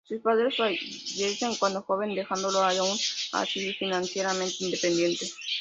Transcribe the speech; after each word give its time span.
Sus 0.03 0.19
padres 0.19 0.57
fallecen 0.57 1.53
cuándo 1.59 1.83
joven, 1.83 2.15
dejándolo, 2.15 2.63
aun 2.63 2.97
así, 3.33 3.71
financieramente 3.73 4.55
independiente. 4.63 5.27